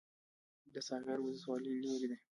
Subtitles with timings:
[0.73, 2.17] د ساغر ولسوالۍ لیرې ده